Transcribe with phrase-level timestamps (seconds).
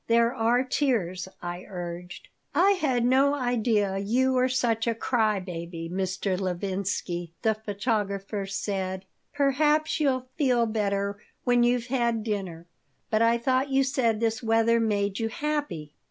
[0.07, 5.91] There are tears," I urged "I had no idea you were such a cry baby,
[5.93, 6.35] Mr.
[6.39, 9.05] Levinsky," the photographer said.
[9.35, 12.65] "Perhaps you'll feel better when you've had dinner.
[13.11, 15.93] But I thought you said this weather made you happy."